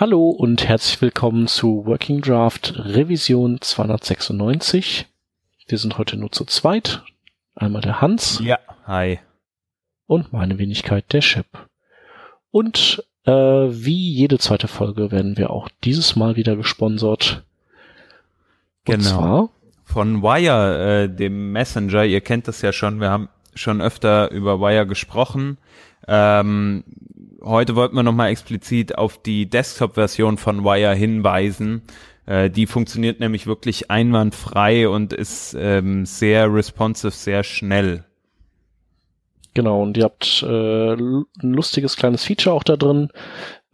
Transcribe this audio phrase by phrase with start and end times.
[0.00, 5.06] Hallo und herzlich willkommen zu Working Draft Revision 296.
[5.66, 7.02] Wir sind heute nur zu zweit.
[7.56, 8.38] Einmal der Hans.
[8.40, 9.18] Ja, hi.
[10.06, 11.46] Und meine Wenigkeit, der Shep.
[12.52, 17.42] Und äh, wie jede zweite Folge werden wir auch dieses Mal wieder gesponsert.
[18.86, 19.08] Und genau.
[19.08, 19.50] Zwar
[19.82, 22.04] von Wire, äh, dem Messenger.
[22.04, 23.00] Ihr kennt das ja schon.
[23.00, 25.58] Wir haben schon öfter über Wire gesprochen.
[26.06, 26.84] Ähm,
[27.42, 31.82] heute wollten wir nochmal explizit auf die Desktop-Version von Wire hinweisen.
[32.26, 38.04] Äh, die funktioniert nämlich wirklich einwandfrei und ist ähm, sehr responsive, sehr schnell.
[39.54, 43.08] Genau, und ihr habt äh, ein lustiges kleines Feature auch da drin,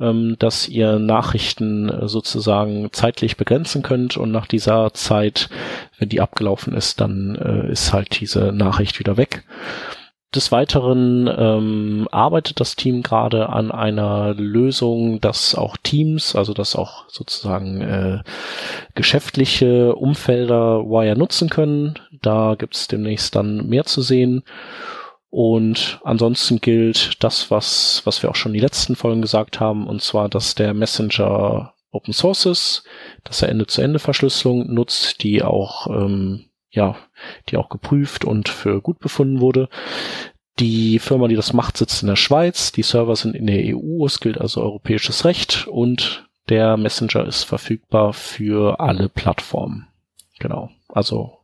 [0.00, 5.50] ähm, dass ihr Nachrichten äh, sozusagen zeitlich begrenzen könnt und nach dieser Zeit,
[5.98, 9.44] wenn die abgelaufen ist, dann äh, ist halt diese Nachricht wieder weg.
[10.34, 16.74] Des Weiteren ähm, arbeitet das Team gerade an einer Lösung, dass auch Teams, also dass
[16.74, 18.18] auch sozusagen äh,
[18.96, 21.94] geschäftliche Umfelder Wire nutzen können.
[22.20, 24.42] Da gibt es demnächst dann mehr zu sehen.
[25.30, 30.02] Und ansonsten gilt das, was, was wir auch schon die letzten Folgen gesagt haben, und
[30.02, 32.84] zwar, dass der Messenger Open Source ist,
[33.22, 36.96] dass er Ende-zu-Ende-Verschlüsselung nutzt, die auch ähm, ja,
[37.48, 39.68] die auch geprüft und für gut befunden wurde.
[40.58, 42.72] Die Firma, die das macht, sitzt in der Schweiz.
[42.72, 44.04] Die Server sind in der EU.
[44.06, 49.88] Es gilt also europäisches Recht und der Messenger ist verfügbar für alle Plattformen.
[50.38, 50.70] Genau.
[50.88, 51.38] Also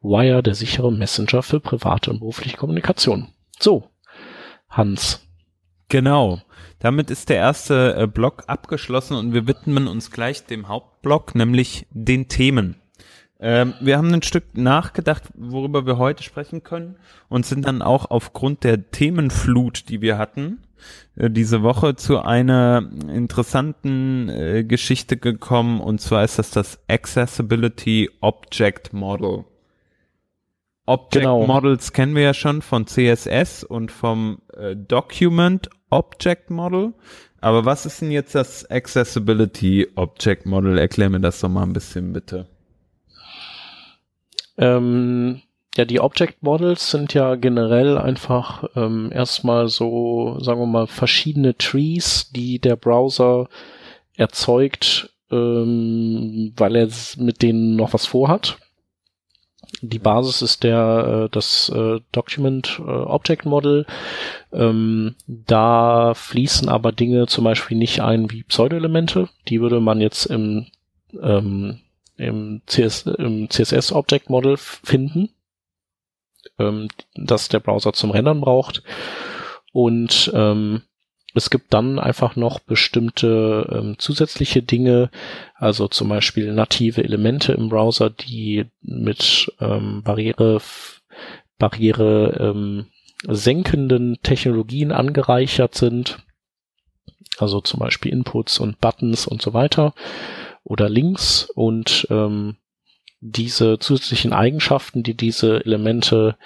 [0.00, 3.28] Wire, der sichere Messenger für private und berufliche Kommunikation.
[3.58, 3.88] So,
[4.68, 5.26] Hans.
[5.88, 6.40] Genau.
[6.80, 11.86] Damit ist der erste äh, Block abgeschlossen und wir widmen uns gleich dem Hauptblock, nämlich
[11.90, 12.80] den Themen.
[13.40, 16.96] Ähm, wir haben ein Stück nachgedacht, worüber wir heute sprechen können
[17.28, 20.58] und sind dann auch aufgrund der Themenflut, die wir hatten,
[21.14, 28.10] äh, diese Woche zu einer interessanten äh, Geschichte gekommen und zwar ist das das Accessibility
[28.20, 29.44] Object Model.
[30.86, 31.46] Object genau.
[31.46, 36.94] Models kennen wir ja schon von CSS und vom äh, Document Object Model.
[37.40, 40.76] Aber was ist denn jetzt das Accessibility Object Model?
[40.78, 42.48] Erklär mir das doch mal ein bisschen bitte.
[44.58, 45.42] Ähm,
[45.76, 51.56] ja, die Object Models sind ja generell einfach ähm, erstmal so, sagen wir mal, verschiedene
[51.56, 53.48] Trees, die der Browser
[54.16, 56.88] erzeugt, ähm, weil er
[57.18, 58.58] mit denen noch was vorhat.
[59.80, 63.86] Die Basis ist der äh, das äh, Document äh, Object Model.
[64.52, 69.28] Ähm, da fließen aber Dinge zum Beispiel nicht ein wie Pseudoelemente.
[69.46, 70.66] Die würde man jetzt im
[71.22, 71.78] ähm,
[72.18, 75.30] im, CS, im CSS Object Model finden,
[76.58, 78.82] ähm, das der Browser zum Rendern braucht.
[79.72, 80.82] Und ähm,
[81.34, 85.10] es gibt dann einfach noch bestimmte ähm, zusätzliche Dinge,
[85.54, 90.60] also zum Beispiel native Elemente im Browser, die mit ähm, Barriere,
[91.58, 92.86] Barriere ähm,
[93.26, 96.18] senkenden Technologien angereichert sind.
[97.38, 99.94] Also zum Beispiel Inputs und Buttons und so weiter
[100.68, 102.56] oder Links und ähm,
[103.20, 106.36] diese zusätzlichen Eigenschaften, die diese Elemente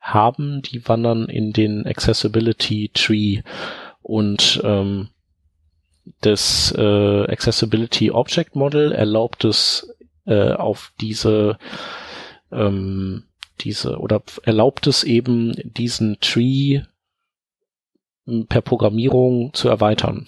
[0.00, 3.42] haben, die wandern in den Accessibility Tree
[4.02, 5.08] und ähm,
[6.20, 9.94] das äh, Accessibility Object Model erlaubt es
[10.26, 11.58] äh, auf diese
[12.52, 13.24] ähm,
[13.60, 16.82] diese oder erlaubt es eben diesen Tree
[18.48, 20.26] per Programmierung zu erweitern.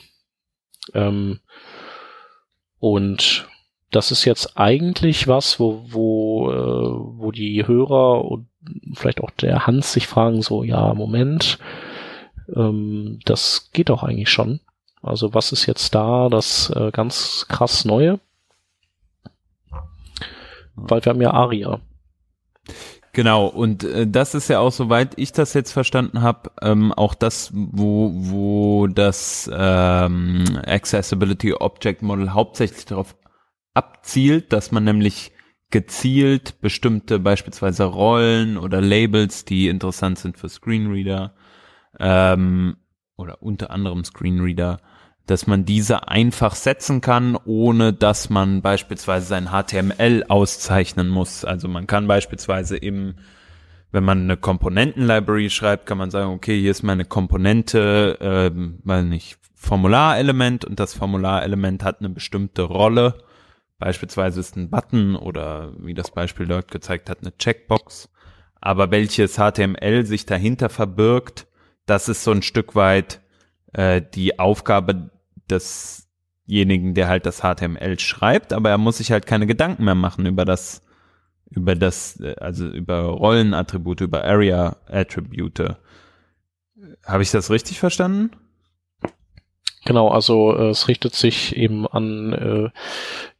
[0.94, 1.40] Ähm,
[2.82, 3.46] und
[3.92, 8.48] das ist jetzt eigentlich was, wo, wo, äh, wo die Hörer und
[8.94, 11.60] vielleicht auch der Hans sich fragen, so, ja, Moment,
[12.56, 14.58] ähm, das geht doch eigentlich schon.
[15.00, 18.18] Also was ist jetzt da das äh, ganz krass Neue?
[20.74, 21.78] Weil wir haben ja Aria.
[23.14, 27.14] Genau, und äh, das ist ja auch, soweit ich das jetzt verstanden habe, ähm, auch
[27.14, 33.14] das, wo, wo das ähm, Accessibility Object Model hauptsächlich darauf
[33.74, 35.32] abzielt, dass man nämlich
[35.70, 41.34] gezielt bestimmte beispielsweise Rollen oder Labels, die interessant sind für Screenreader
[42.00, 42.76] ähm,
[43.16, 44.80] oder unter anderem Screenreader,
[45.26, 51.44] dass man diese einfach setzen kann, ohne dass man beispielsweise sein HTML auszeichnen muss.
[51.44, 53.14] Also man kann beispielsweise im,
[53.92, 59.04] wenn man eine Komponenten-Library schreibt, kann man sagen, okay, hier ist meine Komponente, ähm, weil
[59.04, 63.14] nicht Formularelement und das Formularelement hat eine bestimmte Rolle.
[63.78, 68.08] Beispielsweise ist ein Button oder wie das Beispiel dort gezeigt hat, eine Checkbox.
[68.60, 71.46] Aber welches HTML sich dahinter verbirgt,
[71.86, 73.21] das ist so ein Stück weit
[73.72, 75.10] äh, die Aufgabe
[75.50, 76.02] des
[76.52, 80.26] demjenigen, der halt das HTML schreibt, aber er muss sich halt keine Gedanken mehr machen
[80.26, 80.82] über das,
[81.50, 85.76] über das, äh, also über Rollenattribute, über Area-Attribute.
[87.06, 88.30] Habe ich das richtig verstanden?
[89.84, 92.70] Genau, also äh, es richtet sich eben an äh,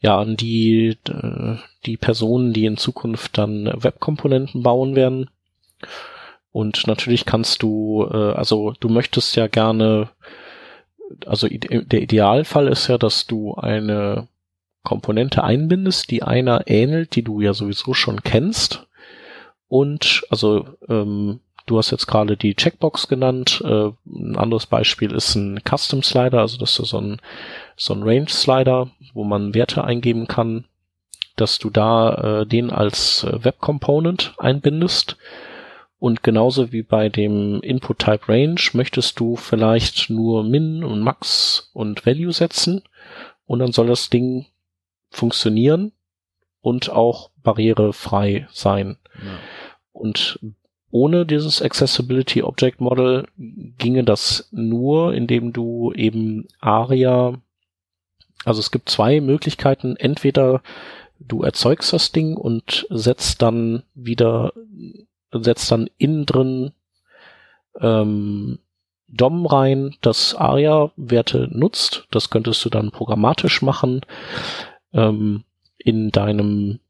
[0.00, 1.56] ja an die äh,
[1.86, 5.30] die Personen, die in Zukunft dann Webkomponenten bauen werden.
[6.52, 10.10] Und natürlich kannst du, äh, also du möchtest ja gerne,
[11.26, 14.28] also der Idealfall ist ja, dass du eine
[14.82, 18.86] Komponente einbindest, die einer ähnelt, die du ja sowieso schon kennst.
[19.68, 23.62] Und also ähm, Du hast jetzt gerade die Checkbox genannt.
[23.64, 27.20] Äh, ein anderes Beispiel ist ein Custom Slider, also das ist so ein,
[27.76, 30.64] so ein Range Slider, wo man Werte eingeben kann,
[31.36, 35.16] dass du da äh, den als äh, Web Component einbindest.
[36.02, 41.70] Und genauso wie bei dem Input Type Range möchtest du vielleicht nur Min und Max
[41.74, 42.82] und Value setzen
[43.46, 44.46] und dann soll das Ding
[45.10, 45.92] funktionieren
[46.60, 48.96] und auch barrierefrei sein.
[49.14, 49.38] Ja.
[49.92, 50.40] Und
[50.90, 53.28] ohne dieses Accessibility Object Model
[53.78, 57.40] ginge das nur, indem du eben ARIA,
[58.44, 59.94] also es gibt zwei Möglichkeiten.
[59.94, 60.62] Entweder
[61.20, 64.52] du erzeugst das Ding und setzt dann wieder,
[65.32, 66.72] setzt dann innen drin
[67.80, 68.58] ähm,
[69.08, 72.06] DOM rein, das ARIA-Werte nutzt.
[72.10, 74.00] Das könntest du dann programmatisch machen
[74.94, 75.44] ähm,
[75.76, 76.80] in deinem,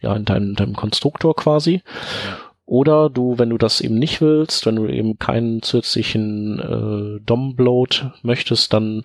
[0.00, 1.82] ja, in deinem, deinem Konstruktor quasi.
[2.24, 2.47] Ja.
[2.68, 8.10] Oder du, wenn du das eben nicht willst, wenn du eben keinen zusätzlichen äh, DOM-Bloat
[8.20, 9.04] möchtest, dann,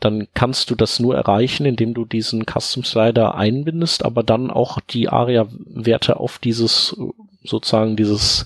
[0.00, 4.80] dann kannst du das nur erreichen, indem du diesen Custom Slider einbindest, aber dann auch
[4.80, 6.94] die ARIA-Werte auf dieses,
[7.42, 8.44] sozusagen dieses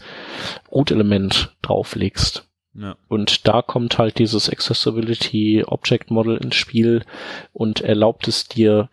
[0.70, 2.46] Root-Element drauflegst.
[2.74, 2.94] Ja.
[3.08, 7.04] Und da kommt halt dieses Accessibility Object Model ins Spiel
[7.52, 8.88] und erlaubt es dir,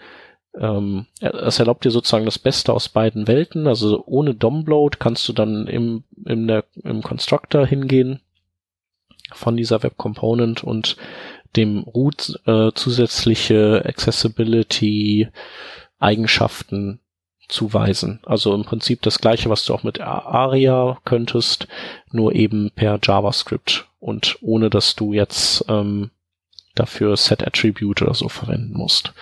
[0.59, 3.68] ähm, es erlaubt dir sozusagen das Beste aus beiden Welten.
[3.68, 8.21] Also ohne DOM-Bloat kannst du dann im, im, der, im Constructor hingehen
[9.33, 10.98] von dieser Web Component und
[11.56, 15.30] dem Root äh, zusätzliche Accessibility
[16.00, 17.00] Eigenschaften
[17.47, 18.19] zuweisen.
[18.25, 21.68] Also im Prinzip das gleiche, was du auch mit ARIA könntest,
[22.12, 26.12] nur eben per JavaScript und ohne dass du jetzt ähm,
[26.75, 29.13] dafür Set Attribute oder so verwenden musst.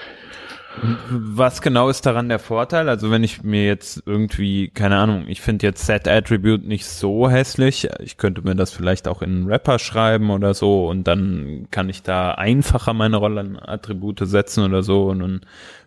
[1.09, 2.89] Was genau ist daran der Vorteil?
[2.89, 7.29] Also wenn ich mir jetzt irgendwie, keine Ahnung, ich finde jetzt Set Attribute nicht so
[7.29, 7.89] hässlich.
[7.99, 11.89] Ich könnte mir das vielleicht auch in einen Rapper schreiben oder so und dann kann
[11.89, 15.41] ich da einfacher meine Rollenattribute setzen oder so und dann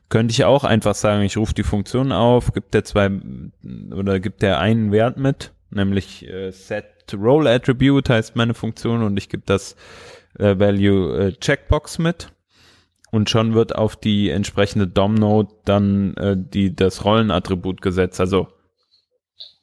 [0.09, 3.11] könnte ich auch einfach sagen, ich rufe die Funktion auf, gibt der zwei
[3.95, 6.85] oder gibt der einen Wert mit, nämlich äh, Set
[7.15, 9.77] Role Attribute heißt meine Funktion und ich gebe das
[10.39, 12.33] äh, Value äh, Checkbox mit
[13.13, 18.19] und schon wird auf die entsprechende DOM-Node dann äh, die, das Rollenattribut gesetzt.
[18.21, 18.49] Also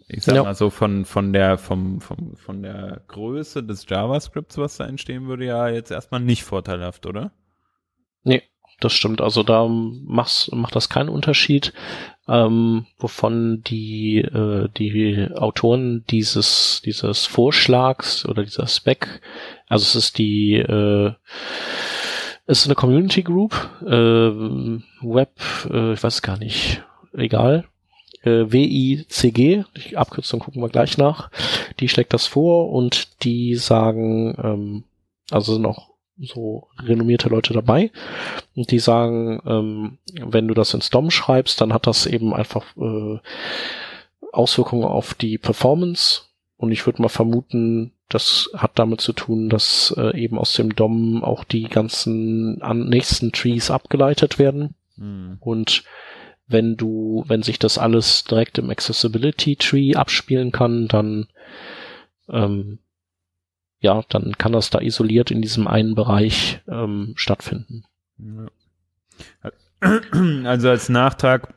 [0.08, 0.44] ich sag ja.
[0.44, 5.28] mal so von, von der, vom, vom, von der Größe des JavaScripts, was da entstehen
[5.28, 7.32] würde, ja jetzt erstmal nicht vorteilhaft, oder?
[8.24, 8.44] Nee,
[8.80, 9.20] das stimmt.
[9.20, 11.74] Also da machst, macht das keinen Unterschied,
[12.28, 19.22] ähm, wovon die, äh, die Autoren dieses, dieses Vorschlags oder dieser Spec,
[19.68, 21.14] also es ist die, äh,
[22.50, 23.54] es ist eine Community Group,
[23.86, 25.30] äh, Web,
[25.70, 27.66] äh, ich weiß gar nicht, egal.
[28.24, 31.30] Äh, WICG, die Abkürzung gucken wir gleich nach.
[31.80, 34.84] Die schlägt das vor und die sagen, ähm,
[35.30, 37.92] also sind auch so renommierte Leute dabei
[38.56, 42.66] und die sagen, ähm, wenn du das ins DOM schreibst, dann hat das eben einfach
[42.78, 43.20] äh,
[44.34, 46.24] Auswirkungen auf die Performance
[46.58, 50.76] und ich würde mal vermuten, das hat damit zu tun, dass äh, eben aus dem
[50.76, 54.76] DOM auch die ganzen an nächsten Trees abgeleitet werden.
[54.98, 55.38] Mhm.
[55.40, 55.84] Und
[56.48, 61.28] wenn du, wenn sich das alles direkt im Accessibility Tree abspielen kann, dann
[62.28, 62.80] ähm,
[63.82, 67.84] ja, dann kann das da isoliert in diesem einen Bereich ähm, stattfinden.
[69.80, 71.54] Also als Nachtrag,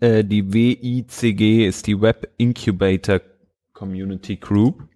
[0.00, 3.20] äh, die WICG ist die Web Incubator
[3.74, 4.88] Community Group.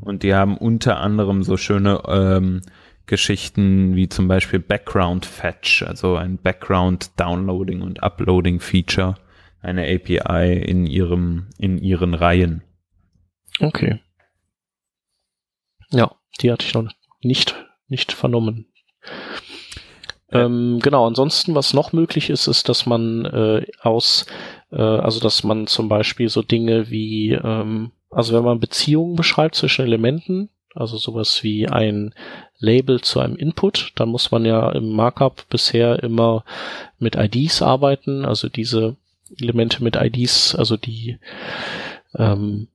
[0.00, 2.62] Und die haben unter anderem so schöne ähm,
[3.06, 9.16] Geschichten wie zum Beispiel Background Fetch, also ein Background Downloading und Uploading Feature,
[9.60, 12.62] eine API in ihrem, in ihren Reihen.
[13.60, 14.00] Okay.
[15.90, 16.88] Ja, die hatte ich noch
[17.22, 17.56] nicht,
[17.88, 18.66] nicht vernommen.
[20.30, 24.26] Ähm, genau, ansonsten, was noch möglich ist, ist, dass man äh, aus,
[24.70, 29.54] äh, also dass man zum Beispiel so Dinge wie ähm, also wenn man Beziehungen beschreibt
[29.54, 32.12] zwischen Elementen, also sowas wie ein
[32.58, 33.92] Label zu einem Input.
[33.94, 36.44] Dann muss man ja im Markup bisher immer
[36.98, 38.96] mit IDs arbeiten, also diese
[39.40, 41.18] Elemente mit IDs, also die
[42.16, 42.66] ähm,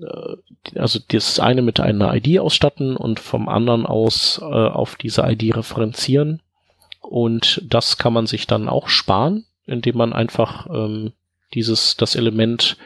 [0.00, 5.22] äh, also das eine mit einer ID ausstatten und vom anderen aus äh, auf diese
[5.22, 6.40] ID referenzieren.
[7.00, 11.14] Und das kann man sich dann auch sparen, indem man einfach ähm,
[11.52, 12.76] dieses, das Element,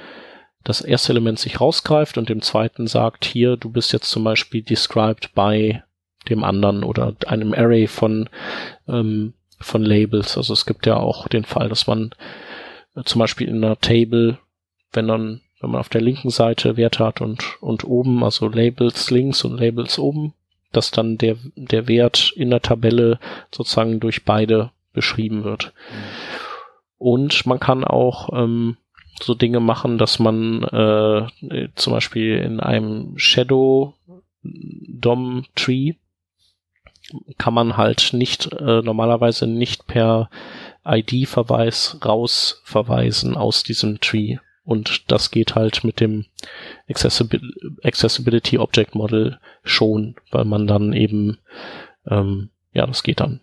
[0.64, 4.62] das erste Element sich rausgreift und dem zweiten sagt, hier, du bist jetzt zum Beispiel
[4.62, 5.80] described by
[6.28, 8.28] dem anderen oder einem Array von,
[8.88, 10.36] ähm, von Labels.
[10.36, 12.10] Also es gibt ja auch den Fall, dass man
[12.94, 14.38] äh, zum Beispiel in einer Table,
[14.92, 19.10] wenn dann, wenn man auf der linken Seite Werte hat und, und oben, also Labels
[19.10, 20.34] links und Labels oben,
[20.70, 23.18] dass dann der, der Wert in der Tabelle
[23.52, 25.72] sozusagen durch beide beschrieben wird.
[25.90, 25.96] Mhm.
[26.98, 28.76] Und man kann auch ähm,
[29.20, 33.94] so Dinge machen, dass man äh, zum Beispiel in einem Shadow
[34.42, 35.94] DOM Tree
[37.38, 40.30] kann man halt nicht äh, normalerweise nicht per
[40.84, 44.38] ID-Verweis raus verweisen aus diesem Tree.
[44.64, 46.26] Und das geht halt mit dem
[46.88, 47.40] Accessibil
[47.82, 51.38] Accessibility Object Model schon, weil man dann eben,
[52.08, 53.40] ähm, ja, das geht dann.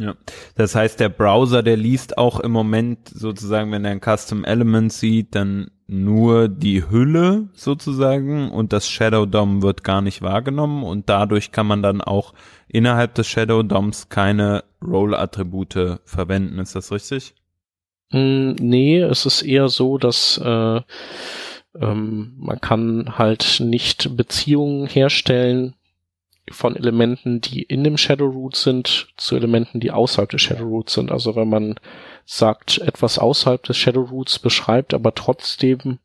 [0.00, 0.14] Ja,
[0.54, 4.92] das heißt, der Browser, der liest auch im Moment sozusagen, wenn er ein Custom Element
[4.92, 11.08] sieht, dann nur die Hülle sozusagen und das Shadow DOM wird gar nicht wahrgenommen und
[11.08, 12.32] dadurch kann man dann auch
[12.68, 16.60] innerhalb des Shadow DOMs keine Role-Attribute verwenden.
[16.60, 17.34] Ist das richtig?
[18.12, 20.80] Mm, nee, es ist eher so, dass äh,
[21.80, 25.74] ähm, man kann halt nicht Beziehungen herstellen
[26.50, 30.94] von Elementen, die in dem Shadow Root sind, zu Elementen, die außerhalb des Shadow Roots
[30.94, 31.10] sind.
[31.10, 31.74] Also wenn man
[32.24, 35.98] sagt, etwas außerhalb des Shadow Roots beschreibt, aber trotzdem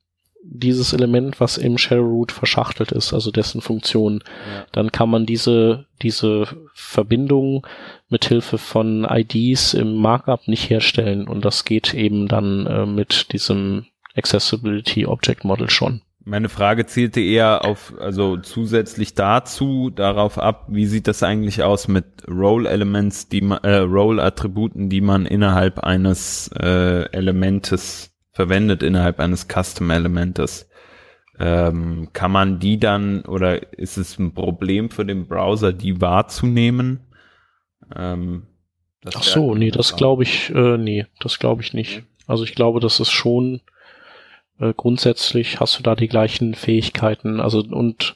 [0.46, 4.66] dieses Element, was im Shadow Root verschachtelt ist, also dessen Funktion, ja.
[4.74, 7.66] dann kann man diese, diese Verbindung
[8.10, 13.32] mit Hilfe von IDs im Markup nicht herstellen und das geht eben dann äh, mit
[13.32, 13.86] diesem
[14.16, 16.02] Accessibility Object Model schon.
[16.26, 21.90] Meine Frage zielte eher auf, also zusätzlich dazu, darauf ab, wie sieht das eigentlich aus
[21.90, 29.48] mit Role-Elements, die man, äh, Role-Attributen, die man innerhalb eines äh, Elementes verwendet, innerhalb eines
[29.50, 30.70] Custom-Elementes.
[31.40, 37.02] Ähm, kann man die dann oder ist es ein Problem für den Browser, die wahrzunehmen?
[37.94, 38.48] Ähm,
[39.14, 42.04] Ach so, nee, das glaube ich, äh, nee, das glaube ich nicht.
[42.28, 43.62] Also ich glaube, das ist schon
[44.64, 47.40] äh, grundsätzlich hast du da die gleichen Fähigkeiten.
[47.40, 48.16] Also und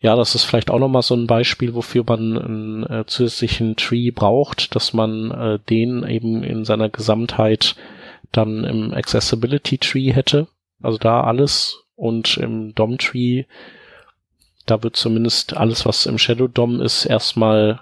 [0.00, 4.10] ja, das ist vielleicht auch nochmal so ein Beispiel, wofür man einen äh, zusätzlichen Tree
[4.10, 7.76] braucht, dass man äh, den eben in seiner Gesamtheit
[8.32, 10.48] dann im Accessibility Tree hätte.
[10.82, 13.44] Also da alles und im DOM Tree,
[14.66, 17.80] da wird zumindest alles, was im Shadow DOM ist, erstmal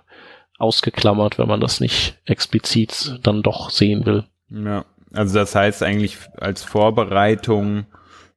[0.59, 4.25] ausgeklammert, wenn man das nicht explizit dann doch sehen will.
[4.51, 7.87] Ja, also das heißt eigentlich als Vorbereitung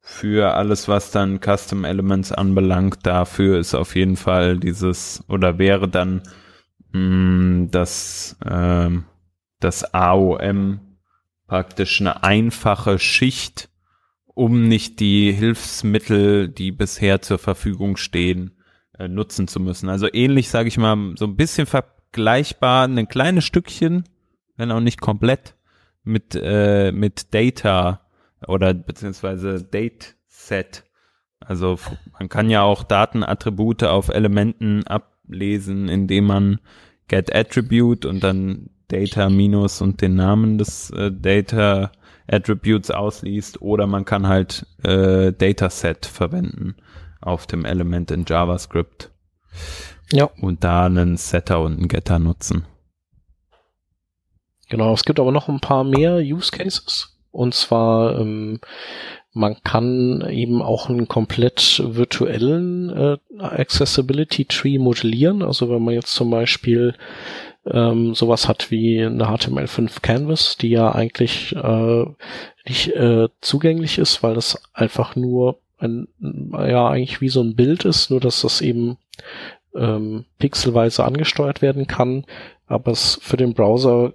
[0.01, 5.87] für alles, was dann Custom Elements anbelangt, dafür ist auf jeden Fall dieses oder wäre
[5.87, 6.23] dann
[6.91, 8.89] mh, hm, das, äh,
[9.59, 10.79] das AOM
[11.47, 13.69] praktisch eine einfache Schicht,
[14.25, 18.57] um nicht die Hilfsmittel, die bisher zur Verfügung stehen,
[18.97, 19.87] äh, nutzen zu müssen.
[19.89, 24.03] Also ähnlich, sage ich mal, so ein bisschen vergleichbar, ein kleines Stückchen,
[24.57, 25.55] wenn auch nicht komplett,
[26.03, 28.01] mit, äh, mit Data
[28.47, 30.83] oder beziehungsweise Date-Set.
[31.39, 31.77] Also
[32.19, 36.59] man kann ja auch Datenattribute auf Elementen ablesen, indem man
[37.07, 41.91] get Attribute und dann Data minus und den Namen des äh, Data
[42.27, 46.75] Attributes ausliest oder man kann halt äh, Dataset verwenden
[47.19, 49.11] auf dem Element in JavaScript.
[50.11, 50.25] Ja.
[50.39, 52.65] Und da einen Setter und einen Getter nutzen.
[54.73, 57.15] Genau, es gibt aber noch ein paar mehr Use Cases.
[57.29, 58.59] Und zwar, ähm,
[59.31, 65.43] man kann eben auch einen komplett virtuellen äh, Accessibility Tree modellieren.
[65.43, 66.95] Also wenn man jetzt zum Beispiel
[67.67, 72.05] ähm, sowas hat wie eine HTML5 Canvas, die ja eigentlich äh,
[72.67, 76.07] nicht äh, zugänglich ist, weil das einfach nur ein,
[76.51, 78.97] ja, eigentlich wie so ein Bild ist, nur dass das eben
[79.75, 82.25] ähm, pixelweise angesteuert werden kann,
[82.65, 84.13] aber es für den Browser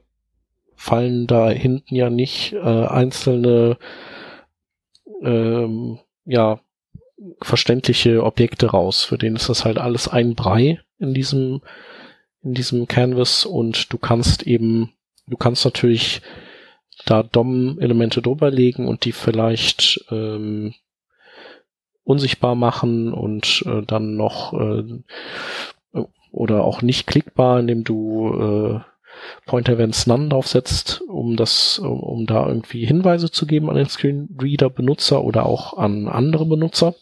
[0.78, 3.76] fallen da hinten ja nicht äh, einzelne
[5.22, 6.60] ähm, ja
[7.42, 9.02] verständliche Objekte raus.
[9.02, 11.62] Für den ist das halt alles ein Brei in diesem
[12.42, 14.92] in diesem Canvas und du kannst eben,
[15.26, 16.22] du kannst natürlich
[17.04, 20.74] da DOM-Elemente drüber legen und die vielleicht ähm,
[22.04, 25.02] unsichtbar machen und äh, dann noch äh,
[26.30, 28.80] oder auch nicht klickbar, indem du äh,
[29.46, 33.88] Point Events None draufsetzt, um das, um, um da irgendwie Hinweise zu geben an den
[33.88, 36.94] Screenreader Benutzer oder auch an andere Benutzer.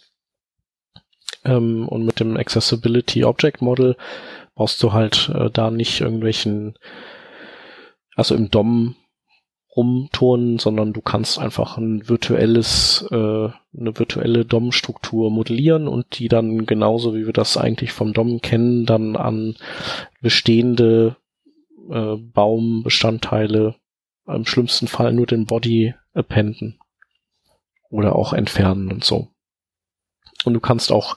[1.45, 3.97] Ähm, und mit dem Accessibility Object Model
[4.55, 6.75] brauchst du halt äh, da nicht irgendwelchen,
[8.15, 8.97] also im DOM
[9.77, 16.65] rumturnen, sondern du kannst einfach ein virtuelles, äh, eine virtuelle DOM-Struktur modellieren und die dann
[16.65, 19.55] genauso wie wir das eigentlich vom DOM kennen, dann an
[20.23, 21.17] bestehende
[21.91, 23.77] äh, Baumbestandteile
[24.27, 26.79] im schlimmsten Fall nur den Body appenden
[27.91, 29.29] oder auch entfernen und so.
[30.45, 31.17] Und du kannst auch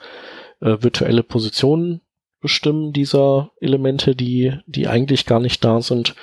[0.61, 2.01] äh, virtuelle Positionen
[2.41, 6.15] bestimmen dieser Elemente, die die eigentlich gar nicht da sind,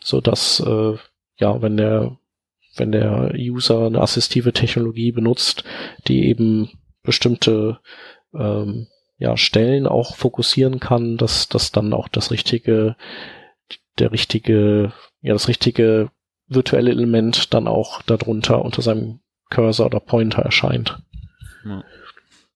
[0.00, 0.96] so dass äh,
[1.36, 2.16] ja, wenn der,
[2.76, 5.64] wenn der User eine assistive Technologie benutzt,
[6.08, 6.70] die eben
[7.02, 7.80] bestimmte
[8.34, 8.86] ähm,
[9.18, 12.96] ja, Stellen auch fokussieren kann, dass dass dann auch das richtige,
[13.98, 16.10] der richtige, ja, das richtige
[16.48, 19.20] virtuelle Element dann auch darunter unter seinem
[19.50, 20.98] Cursor oder Pointer erscheint.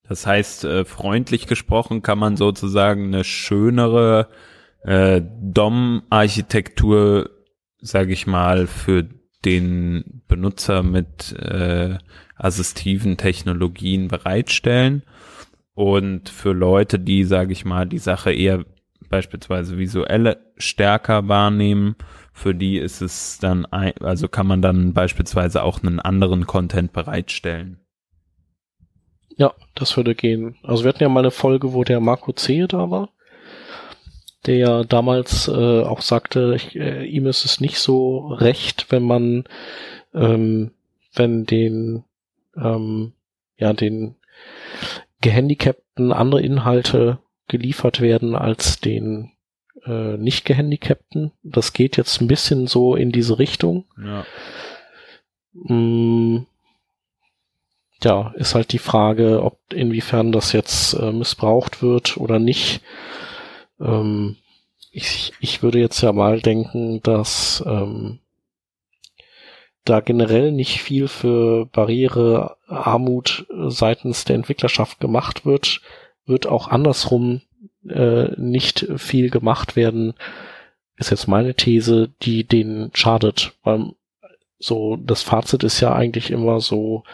[0.09, 4.29] Das heißt, äh, freundlich gesprochen kann man sozusagen eine schönere
[4.83, 7.31] äh, DOM-Architektur
[7.87, 9.07] sage ich mal, für
[9.45, 11.99] den Benutzer mit äh,
[12.35, 15.03] assistiven Technologien bereitstellen
[15.75, 18.65] und für Leute, die, sage ich mal, die Sache eher
[19.09, 21.97] beispielsweise visuell stärker wahrnehmen,
[22.33, 26.93] für die ist es dann, ein, also kann man dann beispielsweise auch einen anderen Content
[26.93, 27.81] bereitstellen.
[29.37, 30.57] Ja, das würde gehen.
[30.63, 33.11] Also wir hatten ja mal eine Folge, wo der Marco Zehe da war
[34.47, 39.03] der ja damals äh, auch sagte, ich, äh, ihm ist es nicht so recht, wenn
[39.03, 39.45] man,
[40.15, 40.71] ähm,
[41.15, 42.05] wenn den,
[42.57, 43.13] ähm,
[43.59, 44.17] ja, den
[45.21, 49.33] Gehandicapten andere Inhalte geliefert werden als den
[49.85, 51.33] äh, nicht Gehandicapten.
[51.43, 53.85] Das geht jetzt ein bisschen so in diese Richtung.
[54.03, 54.25] Ja.
[55.53, 56.47] Mm,
[58.03, 62.83] ja, ist halt die Frage, ob inwiefern das jetzt äh, missbraucht wird oder nicht.
[63.81, 64.37] Ähm,
[64.91, 68.21] ich, ich würde jetzt ja mal denken, dass ähm,
[69.85, 75.81] da generell nicht viel für Barrierearmut seitens der Entwicklerschaft gemacht wird,
[76.27, 77.41] wird auch andersrum
[77.89, 80.15] äh, nicht viel gemacht werden,
[80.97, 83.53] ist jetzt meine These, die denen schadet.
[83.63, 83.93] Weil
[84.59, 87.05] so das Fazit ist ja eigentlich immer so,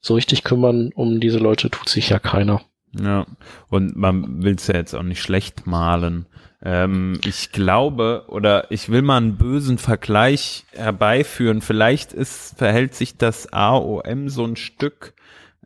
[0.00, 2.62] so richtig kümmern um diese Leute tut sich ja keiner.
[2.98, 3.26] Ja,
[3.68, 6.26] und man will es ja jetzt auch nicht schlecht malen.
[6.62, 11.60] Ähm, ich glaube, oder ich will mal einen bösen Vergleich herbeiführen.
[11.60, 15.14] Vielleicht ist, verhält sich das AOM so ein Stück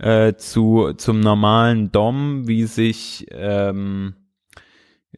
[0.01, 4.15] äh, zu zum normalen DOM, wie sich ähm,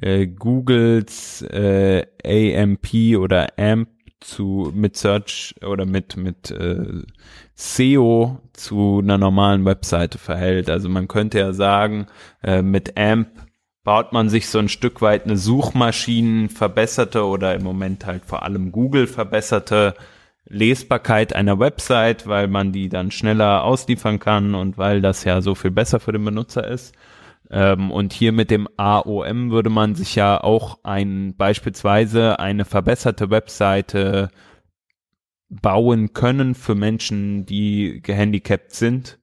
[0.00, 3.88] äh, Googles äh, AMP oder AMP
[4.20, 7.02] zu mit Search oder mit mit äh,
[7.54, 10.68] SEO zu einer normalen Webseite verhält.
[10.68, 12.06] Also man könnte ja sagen,
[12.42, 13.28] äh, mit AMP
[13.84, 18.42] baut man sich so ein Stück weit eine Suchmaschinen verbesserte oder im Moment halt vor
[18.42, 19.94] allem Google verbesserte
[20.52, 25.54] Lesbarkeit einer Website, weil man die dann schneller ausliefern kann und weil das ja so
[25.54, 26.94] viel besser für den Benutzer ist.
[27.50, 33.30] Ähm, und hier mit dem AOM würde man sich ja auch ein beispielsweise eine verbesserte
[33.30, 34.28] Webseite
[35.48, 39.18] bauen können für Menschen, die gehandicapt sind,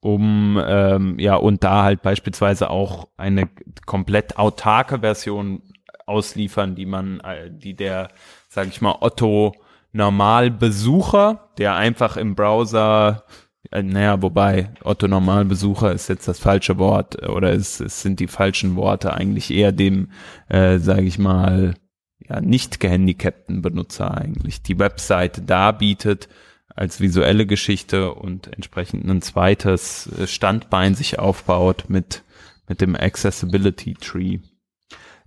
[0.00, 3.48] um ähm, ja und da halt beispielsweise auch eine
[3.86, 5.62] komplett autarke Version
[6.04, 8.08] ausliefern, die man, äh, die der,
[8.48, 9.54] sage ich mal, Otto
[9.96, 13.24] Normalbesucher, der einfach im Browser
[13.70, 18.20] äh, naja, wobei Otto Normalbesucher ist jetzt das falsche Wort äh, oder es, es sind
[18.20, 20.10] die falschen Worte eigentlich eher dem,
[20.48, 21.74] äh, sage ich mal,
[22.18, 26.28] ja, nicht gehandicapten Benutzer eigentlich die Webseite darbietet
[26.74, 32.22] als visuelle Geschichte und entsprechend ein zweites äh, Standbein sich aufbaut mit,
[32.68, 34.38] mit dem Accessibility Tree.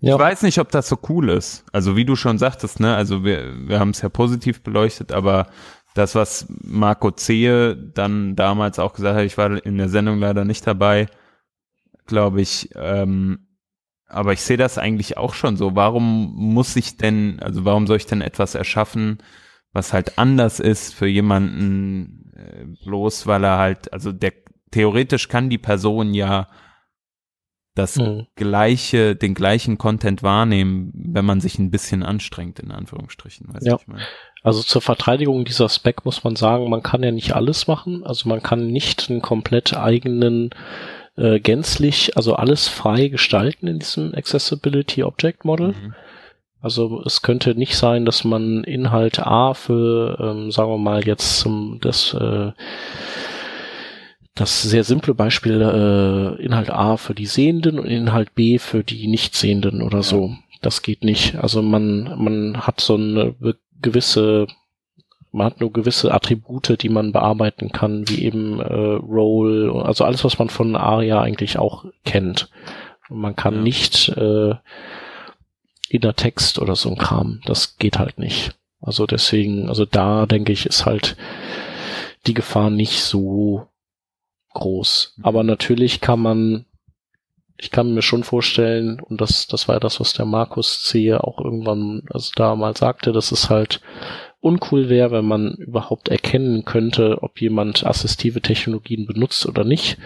[0.01, 0.15] Ja.
[0.15, 1.65] Ich weiß nicht, ob das so cool ist.
[1.73, 5.47] Also wie du schon sagtest, ne, also wir, wir haben es ja positiv beleuchtet, aber
[5.93, 10.45] das, was Marco Zehe dann damals auch gesagt hat, ich war in der Sendung leider
[10.45, 11.07] nicht dabei,
[12.05, 13.47] glaube ich, ähm,
[14.07, 15.75] aber ich sehe das eigentlich auch schon so.
[15.75, 19.19] Warum muss ich denn, also warum soll ich denn etwas erschaffen,
[19.71, 24.33] was halt anders ist für jemanden, äh, bloß weil er halt, also der
[24.71, 26.47] theoretisch kann die Person ja
[27.75, 28.27] das mhm.
[28.35, 33.47] gleiche, den gleichen Content wahrnehmen, wenn man sich ein bisschen anstrengt, in Anführungsstrichen.
[33.61, 33.77] ja.
[34.41, 38.05] Also zur Verteidigung dieser Spec muss man sagen, man kann ja nicht alles machen.
[38.05, 40.51] Also man kann nicht einen komplett eigenen
[41.17, 45.69] äh, gänzlich, also alles frei gestalten in diesem Accessibility Object Model.
[45.69, 45.93] Mhm.
[46.61, 51.39] Also es könnte nicht sein, dass man Inhalt A für, ähm, sagen wir mal jetzt
[51.39, 52.51] zum das äh,
[54.39, 59.07] das sehr simple Beispiel äh, Inhalt A für die Sehenden und Inhalt B für die
[59.07, 60.03] Nichtsehenden oder ja.
[60.03, 60.35] so.
[60.61, 61.35] Das geht nicht.
[61.35, 63.35] Also man man hat so eine
[63.81, 64.47] gewisse
[65.31, 70.23] man hat nur gewisse Attribute, die man bearbeiten kann, wie eben äh, Role, also alles,
[70.23, 72.49] was man von ARIA eigentlich auch kennt.
[73.09, 73.61] man kann ja.
[73.61, 74.55] nicht äh,
[75.89, 77.41] in der Text oder so ein Kram.
[77.45, 78.55] Das geht halt nicht.
[78.81, 81.15] Also deswegen, also da denke ich, ist halt
[82.25, 83.68] die Gefahr nicht so
[84.53, 85.15] groß.
[85.17, 85.25] Mhm.
[85.25, 86.65] Aber natürlich kann man,
[87.57, 91.13] ich kann mir schon vorstellen, und das, das war ja das, was der Markus C.
[91.13, 93.81] auch irgendwann, also da mal sagte, dass es halt
[94.41, 99.97] uncool wäre, wenn man überhaupt erkennen könnte, ob jemand assistive Technologien benutzt oder nicht.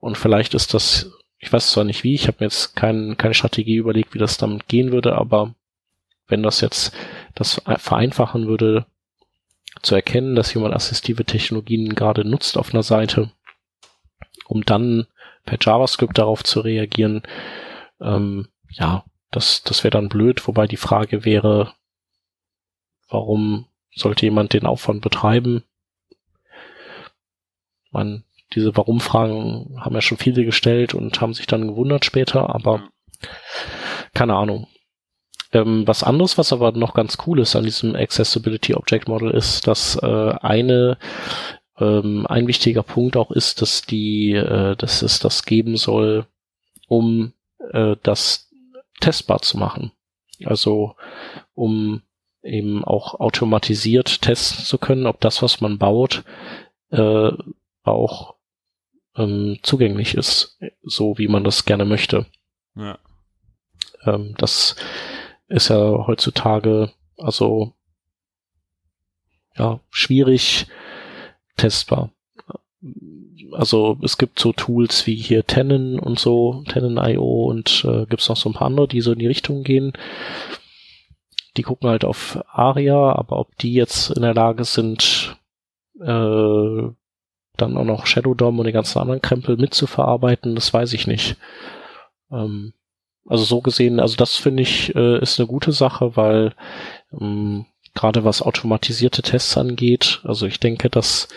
[0.00, 3.34] Und vielleicht ist das, ich weiß zwar nicht wie, ich habe mir jetzt kein, keine
[3.34, 5.54] Strategie überlegt, wie das damit gehen würde, aber
[6.26, 6.92] wenn das jetzt
[7.34, 8.86] das vereinfachen würde,
[9.82, 13.30] zu erkennen, dass jemand assistive Technologien gerade nutzt auf einer Seite,
[14.48, 15.06] um dann
[15.44, 17.22] per JavaScript darauf zu reagieren,
[18.00, 21.72] ähm, ja, das, das wäre dann blöd, wobei die Frage wäre,
[23.08, 25.64] warum sollte jemand den Aufwand betreiben?
[27.90, 32.88] Man, diese Warum-Fragen haben ja schon viele gestellt und haben sich dann gewundert später, aber
[34.14, 34.68] keine Ahnung.
[35.52, 39.66] Ähm, was anderes, was aber noch ganz cool ist an diesem Accessibility Object Model, ist,
[39.66, 40.98] dass äh, eine
[41.78, 46.26] ähm, ein wichtiger Punkt auch ist, dass die, äh, dass es das geben soll,
[46.88, 47.32] um
[47.72, 48.50] äh, das
[49.00, 49.92] testbar zu machen.
[50.44, 50.94] Also
[51.54, 52.02] um
[52.42, 56.24] eben auch automatisiert testen zu können, ob das, was man baut,
[56.90, 57.30] äh,
[57.82, 58.34] auch
[59.16, 62.26] ähm, zugänglich ist, so wie man das gerne möchte.
[62.74, 62.98] Ja.
[64.04, 64.76] Ähm, das
[65.48, 67.72] ist ja heutzutage also
[69.56, 70.66] ja schwierig
[71.56, 72.10] testbar.
[73.52, 78.28] Also es gibt so Tools wie hier Tenon und so, Tenon.io und äh, gibt es
[78.28, 79.92] noch so ein paar andere, die so in die Richtung gehen.
[81.56, 85.36] Die gucken halt auf ARIA, aber ob die jetzt in der Lage sind,
[86.00, 86.82] äh,
[87.56, 91.36] dann auch noch Shadow DOM und den ganzen anderen Krempel mitzuverarbeiten, das weiß ich nicht.
[92.30, 92.74] Ähm,
[93.26, 96.54] also so gesehen, also das finde ich äh, ist eine gute Sache, weil
[97.18, 97.66] ähm,
[97.96, 101.28] gerade was automatisierte Tests angeht, also ich denke, dass,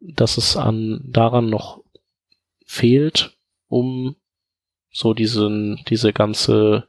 [0.00, 1.82] dass es an daran noch
[2.64, 3.36] fehlt,
[3.68, 4.16] um
[4.92, 6.86] so diesen, diese ganze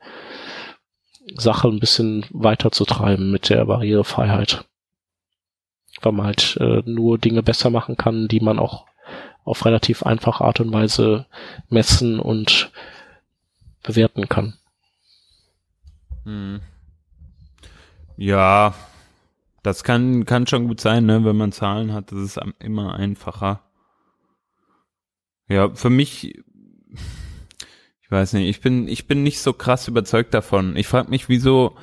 [1.36, 4.66] Sache ein bisschen weiterzutreiben mit der Barrierefreiheit.
[6.02, 8.86] Weil man halt äh, nur Dinge besser machen kann, die man auch
[9.44, 11.26] auf relativ einfache Art und Weise
[11.70, 12.72] messen und
[13.84, 14.54] bewerten kann.
[16.24, 16.62] Hm.
[18.18, 18.76] Ja,
[19.64, 21.24] das kann, kann schon gut sein, ne?
[21.24, 23.62] wenn man Zahlen hat, das ist immer einfacher.
[25.48, 26.36] Ja, für mich,
[28.02, 30.76] ich weiß nicht, ich bin, ich bin nicht so krass überzeugt davon.
[30.78, 31.76] Ich frage mich, wieso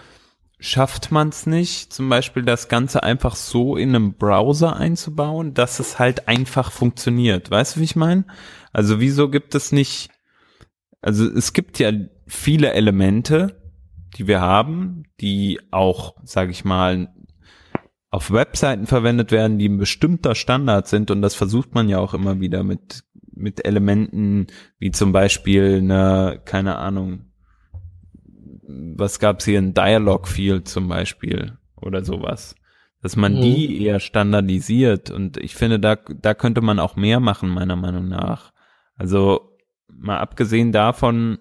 [0.59, 5.79] schafft man es nicht, zum Beispiel das Ganze einfach so in einem Browser einzubauen, dass
[5.79, 7.51] es halt einfach funktioniert.
[7.51, 8.25] Weißt du, wie ich meine?
[8.73, 10.11] Also wieso gibt es nicht,
[11.01, 11.93] also es gibt ja
[12.27, 13.63] viele Elemente,
[14.17, 17.15] die wir haben, die auch, sage ich mal,
[18.11, 21.11] auf Webseiten verwendet werden, die ein bestimmter Standard sind.
[21.11, 26.41] Und das versucht man ja auch immer wieder mit mit Elementen wie zum Beispiel eine
[26.45, 27.27] keine Ahnung
[28.69, 29.59] was gab's hier?
[29.59, 32.55] Ein Dialog Field zum Beispiel oder sowas.
[33.01, 33.41] Dass man mhm.
[33.41, 35.11] die eher standardisiert.
[35.11, 38.53] Und ich finde da da könnte man auch mehr machen meiner Meinung nach.
[38.97, 39.57] Also
[39.89, 41.39] mal abgesehen davon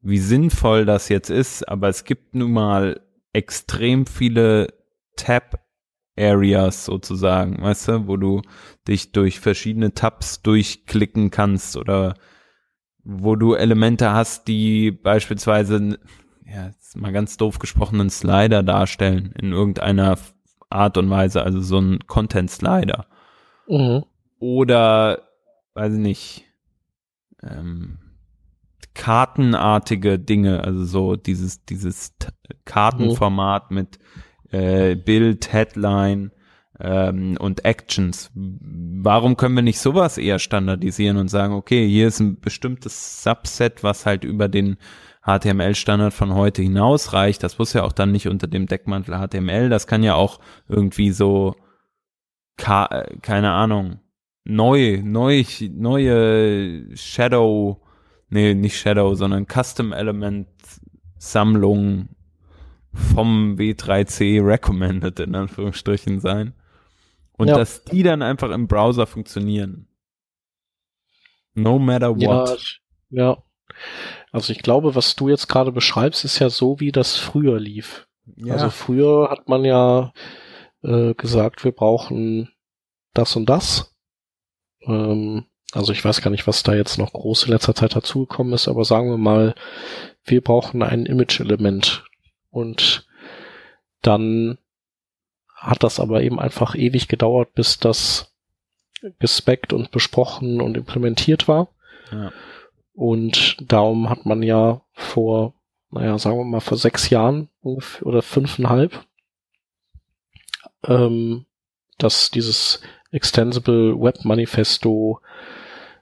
[0.00, 3.00] wie sinnvoll das jetzt ist aber es gibt nun mal
[3.32, 4.68] extrem viele
[5.16, 5.67] Tab
[6.18, 8.42] Areas sozusagen, weißt du, wo du
[8.86, 12.14] dich durch verschiedene Tabs durchklicken kannst oder
[13.04, 15.98] wo du Elemente hast, die beispielsweise,
[16.46, 20.18] ja, mal ganz doof gesprochen, einen Slider darstellen in irgendeiner
[20.70, 23.06] Art und Weise, also so ein Content-Slider.
[23.68, 24.04] Mhm.
[24.38, 25.22] Oder,
[25.74, 26.44] weiß ich nicht,
[27.42, 27.98] ähm,
[28.94, 32.14] kartenartige Dinge, also so dieses, dieses
[32.64, 33.74] Kartenformat mhm.
[33.76, 33.98] mit
[34.50, 36.32] äh, Bild, Headline,
[36.80, 38.30] ähm, und Actions.
[38.34, 43.82] Warum können wir nicht sowas eher standardisieren und sagen, okay, hier ist ein bestimmtes Subset,
[43.82, 44.76] was halt über den
[45.22, 47.42] HTML-Standard von heute hinaus reicht.
[47.42, 49.68] Das muss ja auch dann nicht unter dem Deckmantel HTML.
[49.68, 51.54] Das kann ja auch irgendwie so,
[52.56, 54.00] keine Ahnung,
[54.44, 57.82] neu, neu, neue Shadow,
[58.30, 60.48] nee, nicht Shadow, sondern Custom Element
[61.18, 62.08] Sammlung
[62.92, 66.54] vom W3C recommended in Anführungsstrichen sein.
[67.32, 67.56] Und ja.
[67.56, 69.86] dass die dann einfach im Browser funktionieren.
[71.54, 72.80] No matter what.
[73.10, 73.42] Ja, ja.
[74.32, 78.08] Also ich glaube, was du jetzt gerade beschreibst, ist ja so, wie das früher lief.
[78.36, 78.54] Ja.
[78.54, 80.12] Also früher hat man ja
[80.82, 82.50] äh, gesagt, wir brauchen
[83.14, 83.94] das und das.
[84.82, 88.52] Ähm, also ich weiß gar nicht, was da jetzt noch groß in letzter Zeit dazugekommen
[88.52, 89.54] ist, aber sagen wir mal,
[90.24, 92.04] wir brauchen ein Image-Element.
[92.50, 93.06] Und
[94.02, 94.58] dann
[95.54, 98.32] hat das aber eben einfach ewig gedauert, bis das
[99.18, 101.68] gespeckt und besprochen und implementiert war.
[102.10, 102.32] Ja.
[102.94, 105.54] Und darum hat man ja vor,
[105.90, 109.04] naja, sagen wir mal, vor sechs Jahren oder fünfeinhalb,
[110.84, 111.44] ähm,
[111.98, 112.80] dass dieses
[113.10, 115.20] Extensible Web Manifesto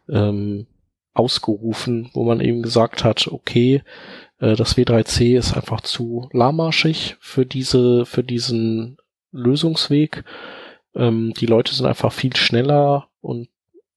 [0.08, 0.66] ähm,
[1.14, 3.82] ausgerufen, wo man eben gesagt hat, okay,
[4.38, 8.98] das W3C ist einfach zu lahmarschig für diese, für diesen
[9.32, 10.24] Lösungsweg.
[10.94, 13.48] Ähm, die Leute sind einfach viel schneller und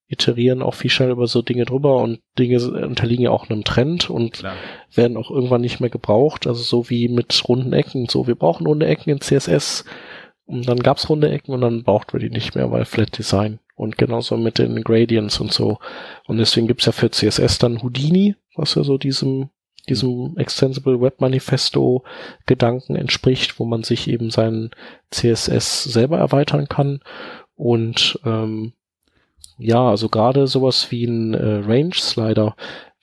[0.07, 4.09] iterieren auch viel schneller über so Dinge drüber und Dinge unterliegen ja auch einem Trend
[4.09, 4.55] und Klar.
[4.93, 6.47] werden auch irgendwann nicht mehr gebraucht.
[6.47, 8.07] Also so wie mit runden Ecken.
[8.09, 9.85] So, wir brauchen runde Ecken in CSS
[10.45, 13.59] und dann gab's runde Ecken und dann braucht wir die nicht mehr, weil Flat Design.
[13.75, 15.77] Und genauso mit den Gradients und so.
[16.25, 19.51] Und deswegen gibt's ja für CSS dann Houdini, was ja so diesem
[19.89, 22.03] diesem Extensible Web Manifesto
[22.45, 24.71] Gedanken entspricht, wo man sich eben seinen
[25.11, 27.01] CSS selber erweitern kann.
[27.55, 28.73] Und ähm,
[29.57, 32.55] ja, also gerade sowas wie ein äh, Range Slider,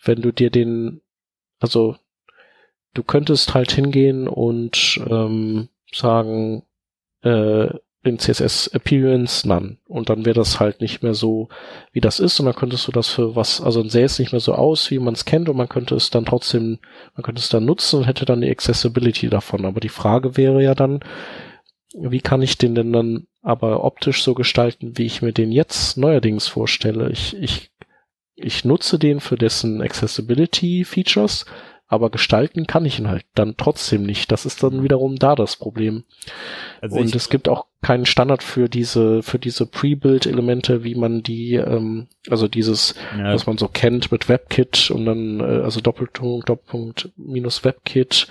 [0.03, 1.03] wenn du dir den,
[1.61, 1.97] also
[2.95, 6.63] du könntest halt hingehen und ähm, sagen,
[7.23, 7.69] äh,
[8.07, 11.49] den CSS Appearance None und dann wäre das halt nicht mehr so,
[11.93, 14.33] wie das ist und dann könntest du das für was, also dann sähe es nicht
[14.33, 16.79] mehr so aus, wie man es kennt und man könnte es dann trotzdem,
[17.15, 19.65] man könnte es dann nutzen und hätte dann die Accessibility davon.
[19.65, 21.01] Aber die Frage wäre ja dann,
[21.95, 25.97] wie kann ich den denn dann aber optisch so gestalten, wie ich mir den jetzt
[25.97, 27.11] neuerdings vorstelle?
[27.11, 27.71] Ich, ich,
[28.35, 31.47] ich nutze den für dessen Accessibility Features,
[31.89, 34.33] aber gestalten kann ich ihn halt dann trotzdem nicht.
[34.33, 36.05] Das ist dann wiederum da das Problem.
[36.81, 41.55] Also und es gibt auch keinen Standard für diese für diese Pre-Build-Elemente, wie man die,
[41.55, 43.33] ähm, also dieses, ja.
[43.33, 48.27] was man so kennt mit WebKit und dann äh, also Doppelpunkt Doppelpunkt minus WebKit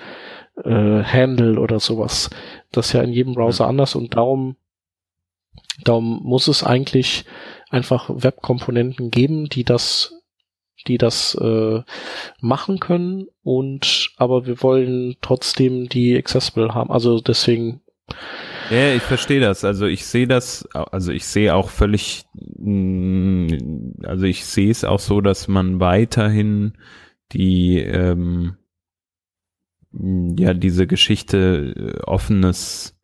[0.64, 2.30] äh, Handle oder sowas.
[2.72, 3.70] Das ist ja in jedem Browser ja.
[3.70, 4.58] anders und darum
[5.84, 7.24] darum muss es eigentlich
[7.70, 10.14] einfach Webkomponenten geben, die das
[10.88, 11.82] die das äh,
[12.42, 16.92] machen können und aber wir wollen trotzdem die accessible haben.
[16.92, 17.82] Also deswegen.
[18.70, 19.64] Ja, ich verstehe das.
[19.64, 23.48] Also ich sehe das, also ich sehe auch völlig, mm,
[24.04, 26.74] also ich sehe es auch so, dass man weiterhin
[27.32, 28.58] die ähm,
[29.92, 33.00] ja diese Geschichte äh, offenes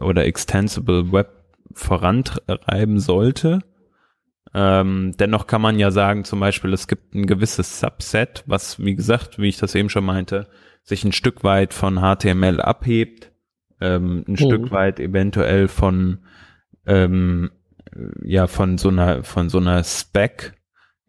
[0.00, 1.32] oder extensible Web
[1.72, 3.60] vorantreiben sollte
[4.58, 8.94] ähm, dennoch kann man ja sagen, zum Beispiel, es gibt ein gewisses Subset, was, wie
[8.94, 10.48] gesagt, wie ich das eben schon meinte,
[10.82, 13.32] sich ein Stück weit von HTML abhebt,
[13.82, 14.36] ähm, ein mhm.
[14.38, 16.20] Stück weit eventuell von,
[16.86, 17.50] ähm,
[18.22, 20.54] ja, von so einer, von so einer Spec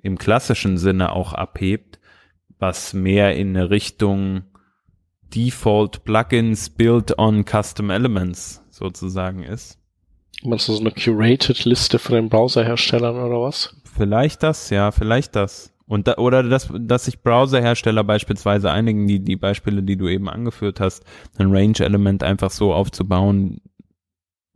[0.01, 2.01] im klassischen Sinne auch abhebt,
[2.59, 4.43] was mehr in eine Richtung
[5.33, 9.79] Default Plugins built on Custom Elements sozusagen ist.
[10.43, 13.75] Meinst du so eine curated Liste von den Browserherstellern oder was?
[13.95, 15.73] Vielleicht das, ja, vielleicht das.
[15.87, 20.29] Und da, oder dass, dass sich Browserhersteller beispielsweise einigen, die, die Beispiele, die du eben
[20.29, 21.03] angeführt hast,
[21.37, 23.61] ein Range-Element einfach so aufzubauen,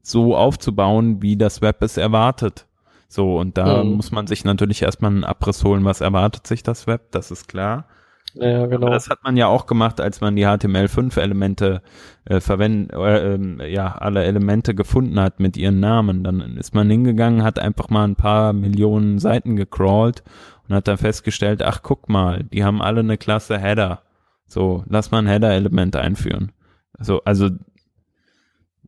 [0.04, 2.68] so aufzubauen, wie das Web es erwartet.
[3.08, 3.94] So, und da mhm.
[3.94, 7.48] muss man sich natürlich erstmal einen Abriss holen, was erwartet sich das Web, das ist
[7.48, 7.88] klar.
[8.34, 8.88] Ja, genau.
[8.88, 11.82] Aber das hat man ja auch gemacht, als man die HTML5-Elemente
[12.26, 16.24] äh, verwendet, äh, äh, ja, alle Elemente gefunden hat mit ihren Namen.
[16.24, 20.24] Dann ist man hingegangen, hat einfach mal ein paar Millionen Seiten gecrawlt
[20.68, 24.04] und hat dann festgestellt, ach guck mal, die haben alle eine Klasse Header.
[24.48, 26.52] So, lass mal ein Header-Element einführen.
[27.00, 27.50] So, also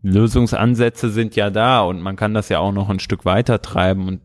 [0.02, 4.08] Lösungsansätze sind ja da und man kann das ja auch noch ein Stück weiter treiben
[4.08, 4.22] und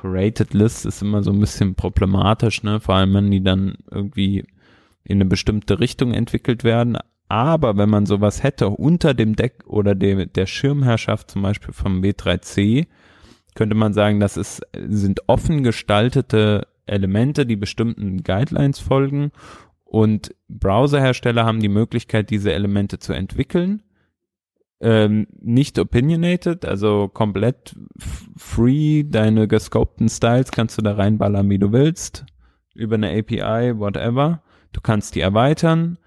[0.00, 2.80] Curated List ist immer so ein bisschen problematisch, ne?
[2.80, 4.44] Vor allem, wenn die dann irgendwie
[5.04, 6.98] in eine bestimmte Richtung entwickelt werden.
[7.28, 12.00] Aber wenn man sowas hätte unter dem Deck oder dem, der Schirmherrschaft zum Beispiel vom
[12.00, 12.86] W3C,
[13.54, 19.32] könnte man sagen, das ist, sind offen gestaltete Elemente, die bestimmten Guidelines folgen
[19.84, 23.82] und Browserhersteller haben die Möglichkeit, diese Elemente zu entwickeln.
[24.80, 27.74] Ähm, nicht opinionated, also komplett
[28.36, 32.24] free, deine gescopten Styles kannst du da reinballern, wie du willst,
[32.74, 34.42] über eine API, whatever.
[34.72, 35.98] Du kannst die erweitern.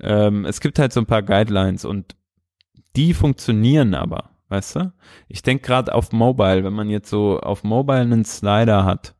[0.00, 2.16] Ähm, es gibt halt so ein paar Guidelines und
[2.96, 4.92] die funktionieren aber, weißt du?
[5.28, 9.14] Ich denke gerade auf Mobile, wenn man jetzt so auf Mobile einen Slider hat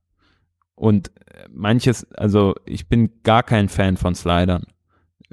[0.75, 1.11] und
[1.51, 4.64] manches, also ich bin gar kein Fan von Slidern.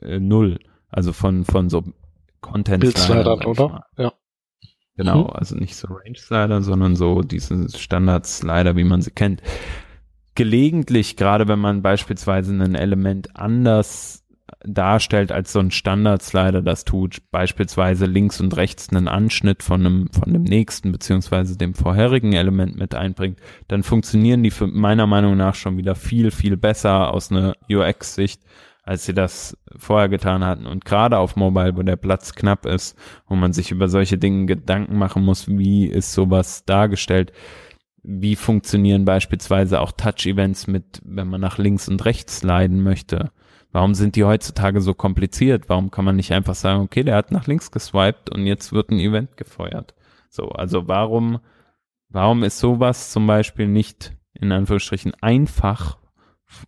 [0.02, 0.60] Äh, null.
[0.90, 1.84] Also von, von so
[2.46, 3.86] Content-Slidern, oder?
[3.98, 4.14] Ja.
[4.98, 5.30] Genau, mhm.
[5.32, 9.42] also nicht so Range-Slider, sondern so diese Standard-Slider, wie man sie kennt.
[10.36, 14.26] Gelegentlich, gerade wenn man beispielsweise ein Element anders
[14.64, 20.10] darstellt, als so ein Standard-Slider das tut, beispielsweise links und rechts einen Anschnitt von einem,
[20.12, 25.36] von dem nächsten beziehungsweise dem vorherigen Element mit einbringt, dann funktionieren die für meiner Meinung
[25.36, 28.42] nach schon wieder viel, viel besser aus einer UX-Sicht,
[28.86, 30.66] als sie das vorher getan hatten.
[30.66, 34.46] Und gerade auf Mobile, wo der Platz knapp ist, wo man sich über solche Dinge
[34.46, 37.34] Gedanken machen muss, wie ist sowas dargestellt,
[38.04, 43.32] wie funktionieren beispielsweise auch Touch-Events mit, wenn man nach links und rechts leiden möchte
[43.76, 45.68] Warum sind die heutzutage so kompliziert?
[45.68, 48.90] Warum kann man nicht einfach sagen, okay, der hat nach links geswiped und jetzt wird
[48.90, 49.94] ein Event gefeuert?
[50.30, 51.40] So, also warum,
[52.08, 55.98] warum ist sowas zum Beispiel nicht in Anführungsstrichen einfach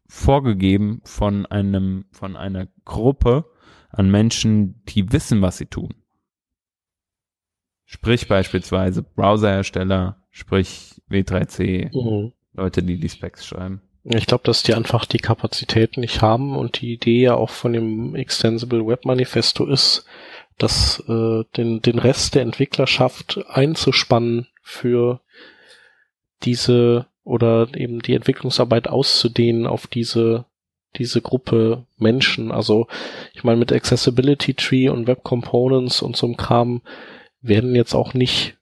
[0.08, 3.46] vorgegeben von einem, von einer Gruppe
[3.90, 5.94] an Menschen, die wissen, was sie tun?
[7.86, 12.34] Sprich beispielsweise Browserhersteller, sprich W3C, mhm.
[12.54, 13.82] Leute, die die Specs schreiben.
[14.04, 17.74] Ich glaube, dass die einfach die Kapazitäten nicht haben und die Idee ja auch von
[17.74, 20.06] dem Extensible Web Manifesto ist,
[20.58, 25.22] dass äh, den, den Rest der Entwicklerschaft einzuspannen für
[26.44, 30.46] diese oder eben die Entwicklungsarbeit auszudehnen auf diese
[30.96, 32.52] diese Gruppe Menschen.
[32.52, 32.88] Also
[33.34, 36.82] ich meine mit Accessibility Tree und Web Components und so einem Kram
[37.42, 38.58] werden jetzt auch nicht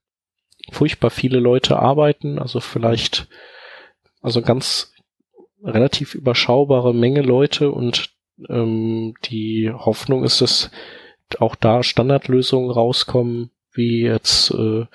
[0.72, 2.40] furchtbar viele Leute arbeiten.
[2.40, 3.28] Also vielleicht
[4.22, 4.94] also ganz
[5.64, 8.10] relativ überschaubare Menge Leute und
[8.50, 10.72] ähm, die Hoffnung ist, dass
[11.40, 14.86] auch da Standardlösungen rauskommen, wie jetzt, äh,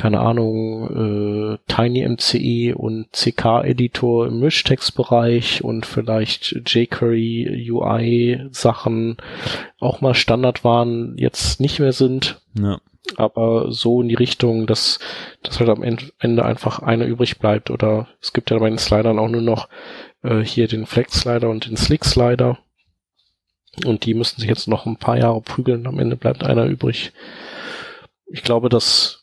[0.00, 9.18] keine Ahnung, äh, TinyMCE und CK-Editor im Mischtextbereich und vielleicht jQuery UI Sachen
[9.78, 12.40] auch mal Standard waren, jetzt nicht mehr sind.
[12.58, 12.80] Ja
[13.16, 15.00] aber so in die Richtung, dass,
[15.42, 17.70] dass halt am Ende einfach einer übrig bleibt.
[17.70, 19.68] Oder es gibt ja bei den Slidern auch nur noch
[20.22, 22.58] äh, hier den Flex-Slider und den Slick-Slider.
[23.84, 25.86] Und die müssten sich jetzt noch ein paar Jahre prügeln.
[25.86, 27.12] Am Ende bleibt einer übrig.
[28.26, 29.19] Ich glaube, dass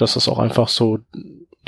[0.00, 0.98] das ist auch einfach so,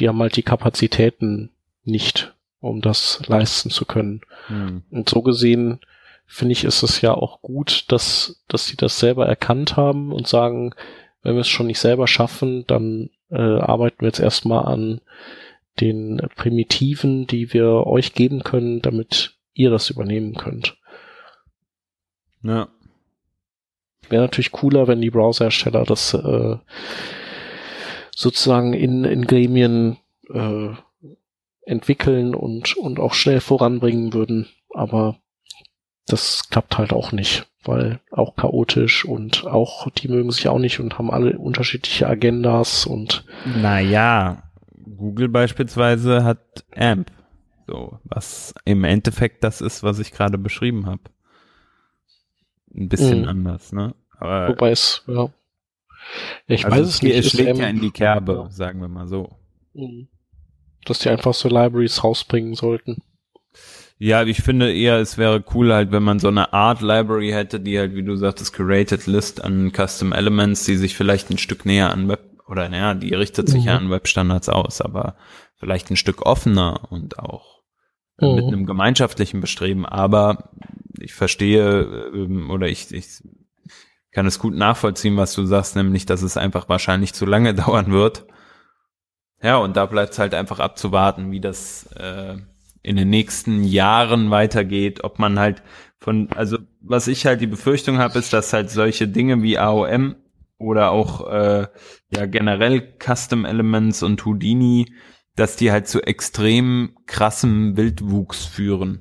[0.01, 1.51] die haben halt die Kapazitäten
[1.85, 4.23] nicht, um das leisten zu können.
[4.47, 4.83] Hm.
[4.90, 5.81] Und so gesehen
[6.27, 10.27] finde ich, ist es ja auch gut, dass, dass sie das selber erkannt haben und
[10.27, 10.75] sagen,
[11.23, 15.01] wenn wir es schon nicht selber schaffen, dann äh, arbeiten wir jetzt erstmal an
[15.81, 20.79] den Primitiven, die wir euch geben können, damit ihr das übernehmen könnt.
[22.42, 22.68] Ja.
[24.09, 26.57] Wäre natürlich cooler, wenn die Browserhersteller das äh,
[28.14, 29.98] sozusagen in, in Gremien
[30.33, 30.70] äh,
[31.64, 35.18] entwickeln und, und auch schnell voranbringen würden, aber
[36.07, 40.81] das klappt halt auch nicht weil auch chaotisch und auch die mögen sich auch nicht
[40.81, 44.42] und haben alle unterschiedliche Agendas und naja,
[44.96, 47.11] Google beispielsweise hat AMP,
[47.66, 51.03] so was im Endeffekt das ist, was ich gerade beschrieben habe.
[52.75, 53.29] Ein bisschen mhm.
[53.29, 53.94] anders, ne?
[54.18, 55.29] Aber Wobei es, ja.
[56.47, 57.17] Ich also weiß es nicht.
[57.17, 59.37] Es schlägt ja in die Kerbe, sagen wir mal so.
[59.75, 60.09] Mhm.
[60.85, 63.03] Dass die einfach so Libraries rausbringen sollten.
[63.99, 67.61] Ja, ich finde eher, es wäre cool halt, wenn man so eine Art Library hätte,
[67.61, 71.65] die halt, wie du sagtest, curated List an Custom Elements, die sich vielleicht ein Stück
[71.65, 73.69] näher an Web, oder naja, die richtet sich mhm.
[73.69, 75.15] ja an Webstandards aus, aber
[75.55, 77.62] vielleicht ein Stück offener und auch
[78.21, 78.35] mhm.
[78.35, 79.87] mit einem gemeinschaftlichen Bestreben.
[79.87, 80.51] Aber
[80.99, 83.23] ich verstehe, ähm, oder ich, ich
[84.12, 87.90] kann es gut nachvollziehen, was du sagst, nämlich, dass es einfach wahrscheinlich zu lange dauern
[87.90, 88.27] wird.
[89.42, 92.37] Ja, und da bleibt es halt einfach abzuwarten, wie das äh,
[92.83, 95.63] in den nächsten Jahren weitergeht, ob man halt
[95.98, 100.17] von, also was ich halt die Befürchtung habe, ist, dass halt solche Dinge wie AOM
[100.58, 101.67] oder auch äh,
[102.15, 104.92] ja generell Custom Elements und Houdini,
[105.37, 109.00] dass die halt zu extrem krassem Wildwuchs führen.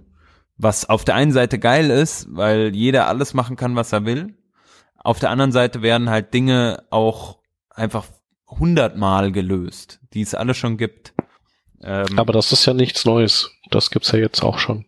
[0.57, 4.35] Was auf der einen Seite geil ist, weil jeder alles machen kann, was er will.
[5.03, 7.39] Auf der anderen Seite werden halt Dinge auch
[7.69, 8.05] einfach
[8.47, 11.13] hundertmal gelöst, die es alle schon gibt.
[11.81, 13.51] Ähm, Aber das ist ja nichts Neues.
[13.69, 14.85] Das gibt's ja jetzt auch schon.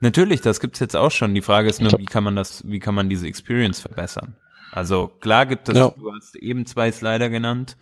[0.00, 1.34] Natürlich, das gibt's jetzt auch schon.
[1.34, 4.36] Die Frage ist nur, wie kann man das, wie kann man diese Experience verbessern?
[4.72, 5.88] Also klar gibt es, ja.
[5.88, 7.78] du hast eben zwei Slider genannt.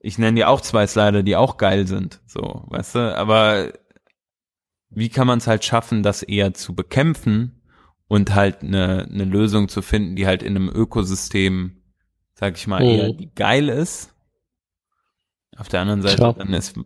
[0.00, 2.20] Ich nenne dir auch zwei Slider, die auch geil sind.
[2.26, 3.72] So, weißt du, aber
[4.90, 7.57] wie kann man es halt schaffen, das eher zu bekämpfen
[8.08, 11.82] und halt eine, eine Lösung zu finden, die halt in einem Ökosystem,
[12.34, 12.90] sag ich mal, mhm.
[12.90, 14.14] eher die geil ist.
[15.56, 16.76] Auf der anderen Seite, dann ist,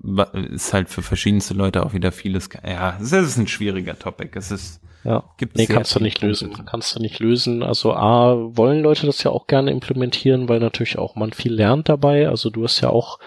[0.50, 4.30] ist halt für verschiedenste Leute auch wieder vieles, ja, es ist ein schwieriger Topic.
[4.34, 6.64] Es ist, ja, gibt nee, kannst du nicht lösen.
[6.64, 7.62] Kannst du nicht lösen.
[7.62, 11.90] Also A, wollen Leute das ja auch gerne implementieren, weil natürlich auch man viel lernt
[11.90, 12.28] dabei.
[12.28, 13.18] Also du hast ja auch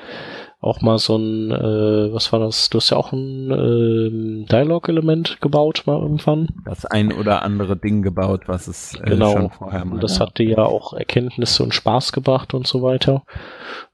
[0.61, 2.69] auch mal so ein, äh, was war das?
[2.69, 6.47] Du hast ja auch ein äh, Dialog-Element gebaut mal irgendwann.
[6.65, 9.33] Das ein oder andere Ding gebaut, was es äh, genau.
[9.33, 9.95] schon vorher mal.
[9.95, 13.23] Und das hat dir ja auch Erkenntnisse und Spaß gebracht und so weiter.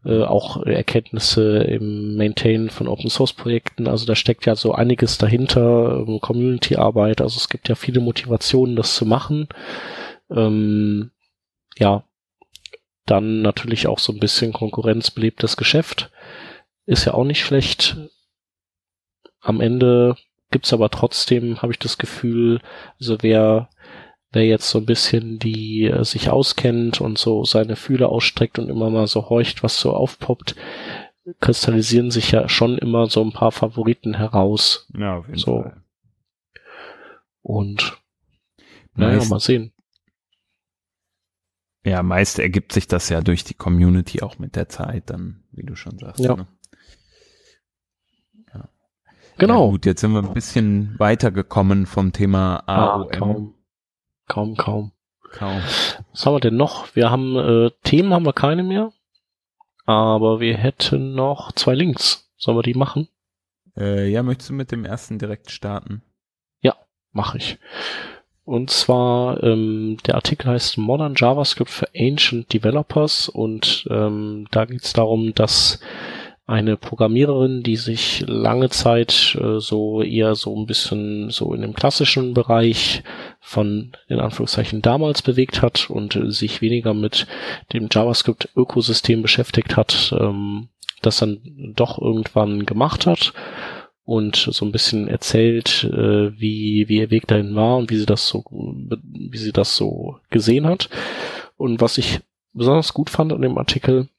[0.05, 3.87] Äh, auch Erkenntnisse im Maintain von Open Source Projekten.
[3.87, 7.21] Also da steckt ja so einiges dahinter, ähm, Community-Arbeit.
[7.21, 9.49] Also es gibt ja viele Motivationen, das zu machen.
[10.29, 11.11] Ähm,
[11.77, 12.03] ja,
[13.05, 16.11] dann natürlich auch so ein bisschen konkurrenzbelebtes Geschäft
[16.85, 17.97] ist ja auch nicht schlecht.
[19.39, 20.15] Am Ende
[20.51, 22.61] gibt's aber trotzdem, habe ich das Gefühl,
[22.99, 23.69] also wer,
[24.31, 28.69] wer jetzt so ein bisschen die äh, sich auskennt und so seine Fühler ausstreckt und
[28.69, 30.55] immer mal so horcht, was so aufpoppt,
[31.39, 34.87] kristallisieren sich ja schon immer so ein paar Favoriten heraus.
[34.97, 35.61] Ja, auf jeden so.
[35.63, 35.83] Fall.
[37.41, 37.97] Und
[38.93, 39.73] naja, mal sehen.
[41.83, 45.63] Ja, meist ergibt sich das ja durch die Community auch mit der Zeit dann, wie
[45.63, 46.19] du schon sagst.
[46.19, 46.35] Ja.
[46.35, 46.47] Ne?
[49.41, 49.65] Genau.
[49.65, 53.01] Ja, gut, jetzt sind wir ein bisschen weitergekommen vom Thema AOM.
[53.01, 53.53] Ah, kaum,
[54.27, 54.91] kaum, kaum.
[55.31, 55.63] Kaum.
[56.11, 56.95] Was haben wir denn noch?
[56.95, 58.91] Wir haben äh, Themen haben wir keine mehr,
[59.87, 62.31] aber wir hätten noch zwei Links.
[62.37, 63.07] Sollen wir die machen?
[63.75, 66.03] Äh, ja, möchtest du mit dem ersten direkt starten?
[66.59, 66.75] Ja,
[67.11, 67.57] mache ich.
[68.45, 74.83] Und zwar, ähm, der Artikel heißt Modern JavaScript for Ancient Developers und ähm, da geht
[74.83, 75.79] es darum, dass
[76.51, 81.73] eine Programmiererin, die sich lange Zeit äh, so eher so ein bisschen so in dem
[81.73, 83.03] klassischen Bereich
[83.39, 87.25] von in Anführungszeichen damals bewegt hat und äh, sich weniger mit
[87.73, 90.67] dem JavaScript-Ökosystem beschäftigt hat, ähm,
[91.01, 91.39] das dann
[91.75, 93.33] doch irgendwann gemacht hat
[94.03, 98.05] und so ein bisschen erzählt, äh, wie, wie ihr Weg dahin war und wie sie
[98.05, 100.89] das so, wie sie das so gesehen hat.
[101.55, 102.19] Und was ich
[102.53, 104.09] besonders gut fand an dem Artikel,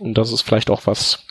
[0.00, 1.26] und das ist vielleicht auch was,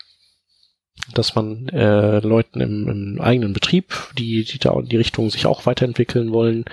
[1.13, 5.45] dass man äh, Leuten im, im eigenen Betrieb, die, die da in die Richtung sich
[5.45, 6.65] auch weiterentwickeln wollen,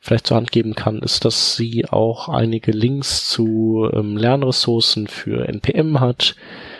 [0.00, 5.48] vielleicht zur Hand geben kann, ist, dass sie auch einige Links zu ähm, Lernressourcen für
[5.48, 6.36] NPM hat,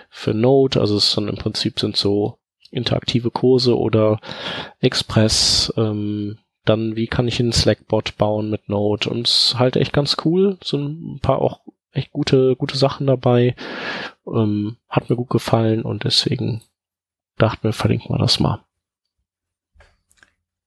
[0.09, 2.38] für Node, also es dann im Prinzip sind so
[2.70, 4.20] interaktive Kurse oder
[4.80, 9.09] Express, ähm, dann wie kann ich einen Slackbot bauen mit Node?
[9.09, 11.61] Und es ist halt echt ganz cool, so ein paar auch
[11.92, 13.57] echt gute, gute Sachen dabei,
[14.26, 16.62] ähm, hat mir gut gefallen und deswegen
[17.41, 18.64] dachten wir, verlinken wir das mal.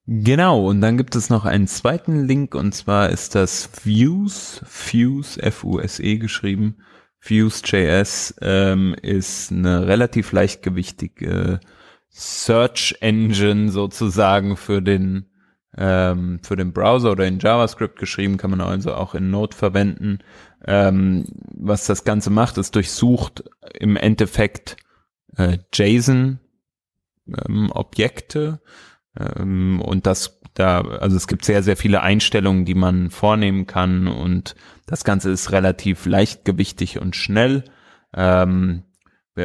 [0.06, 5.42] Genau, und dann gibt es noch einen zweiten Link und zwar ist das Fuse, Fuse,
[5.42, 6.76] F-U-S-E geschrieben.
[7.20, 11.62] Fuse.js ähm, ist eine relativ leichtgewichtige
[12.10, 15.30] Search Engine sozusagen für den
[15.78, 20.20] ähm, für den Browser oder in JavaScript geschrieben, kann man also auch in Node verwenden.
[20.66, 23.46] Ähm, was das Ganze macht, ist durchsucht
[23.80, 24.76] im Endeffekt
[25.38, 26.40] äh, JSON
[27.28, 28.62] ähm, Objekte
[29.18, 34.08] ähm, und das da, also es gibt sehr, sehr viele Einstellungen, die man vornehmen kann
[34.08, 34.56] und
[34.86, 37.64] das Ganze ist relativ leichtgewichtig und schnell.
[38.14, 38.84] Ähm,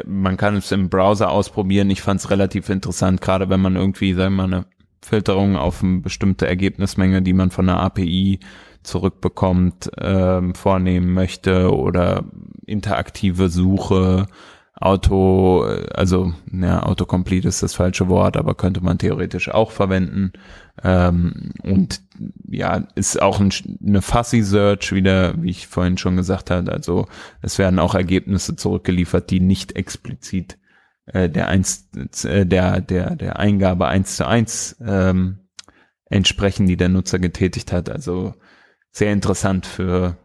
[0.05, 1.89] man kann es im Browser ausprobieren.
[1.89, 4.67] Ich fand es relativ interessant, gerade wenn man irgendwie, sagen wir mal, eine
[5.03, 8.41] Filterung auf eine bestimmte Ergebnismenge, die man von der API
[8.83, 12.25] zurückbekommt, ähm, vornehmen möchte oder
[12.67, 14.27] interaktive Suche
[14.81, 15.63] Auto,
[15.93, 20.33] also ja, Autocomplete ist das falsche Wort, aber könnte man theoretisch auch verwenden.
[20.85, 22.01] Ähm, und
[22.49, 23.53] ja, ist auch ein,
[23.85, 26.73] eine Fuzzy Search wieder, wie ich vorhin schon gesagt habe.
[26.73, 27.07] Also
[27.43, 30.59] es werden auch Ergebnisse zurückgeliefert, die nicht explizit
[31.07, 31.89] äh, der eins,
[32.25, 35.41] äh, der der der Eingabe eins zu eins ähm,
[36.07, 37.91] entsprechen, die der Nutzer getätigt hat.
[37.91, 38.35] Also
[38.93, 40.17] sehr interessant für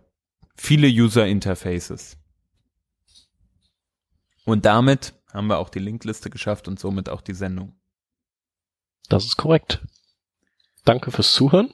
[0.56, 2.18] viele User Interfaces.
[4.46, 7.80] Und damit haben wir auch die Linkliste geschafft und somit auch die Sendung.
[9.10, 9.86] Das ist korrekt.
[10.86, 11.74] Danke fürs Zuhören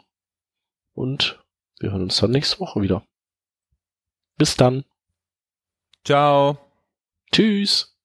[0.93, 1.43] und
[1.80, 3.05] wir hören uns dann nächste Woche wieder.
[4.38, 4.86] Bis dann.
[6.05, 6.57] Ciao.
[7.32, 7.99] Tschüss.